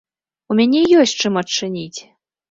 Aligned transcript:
У 0.53 0.55
мяне 0.59 0.79
ёсць 1.01 1.13
чым 1.25 1.37
адчыніць! 1.41 1.99